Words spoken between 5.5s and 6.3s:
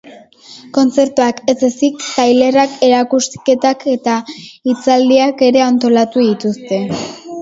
ere antolatu